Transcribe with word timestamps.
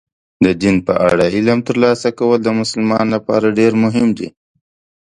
د 0.45 0.47
دین 0.61 0.75
په 0.87 0.93
اړه 1.09 1.25
علم 1.35 1.59
ترلاسه 1.67 2.09
کول 2.19 2.39
د 2.43 2.49
مسلمان 2.59 3.05
لپاره 3.15 3.55
ډېر 3.59 3.71
مهم 3.83 4.07
دي. 4.17 4.27